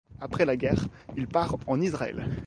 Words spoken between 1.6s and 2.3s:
en Israël.